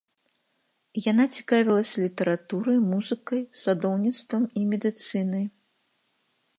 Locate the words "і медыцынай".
4.61-5.45